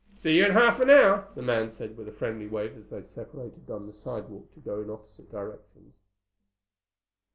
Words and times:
"See 0.15 0.37
you 0.37 0.45
in 0.47 0.53
half 0.53 0.79
an 0.79 0.89
hour," 0.89 1.27
the 1.35 1.43
man 1.43 1.69
said 1.69 1.95
with 1.95 2.07
a 2.07 2.11
friendly 2.11 2.47
wave 2.47 2.75
as 2.75 2.89
they 2.89 3.03
separated 3.03 3.69
on 3.69 3.85
the 3.85 3.93
sidewalk 3.93 4.51
to 4.55 4.59
go 4.59 4.81
in 4.81 4.89
opposite 4.89 5.29
directions. 5.29 5.99